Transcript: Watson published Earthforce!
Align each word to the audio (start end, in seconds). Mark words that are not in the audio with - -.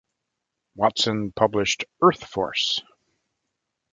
Watson 0.73 1.31
published 1.31 1.85
Earthforce! 2.01 2.81